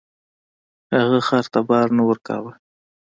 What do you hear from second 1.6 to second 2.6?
بار نه ورکاوه.